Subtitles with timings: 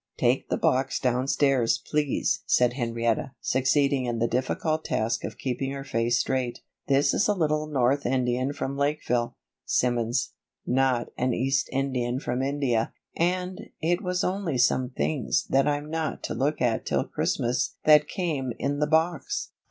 [0.17, 5.83] "Take the box downstairs, please," said Henrietta, succeeding in the difficult task of keeping her
[5.83, 6.61] face straight.
[6.87, 10.33] "This is a little North Indian from Lakeville, Simmons,
[10.65, 16.23] not an East Indian from India, and it was only some things that I'm not
[16.23, 19.51] to look at till Christmas that came in the box."